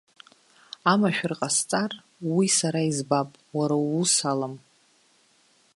[0.91, 1.91] Амашәыр ҟасҵар
[2.35, 4.55] уи сара избап, уара уус алам.